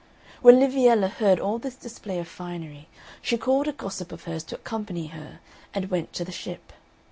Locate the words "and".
5.75-5.91